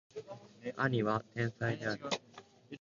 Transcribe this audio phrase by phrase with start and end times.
[0.77, 2.01] 兄は天才である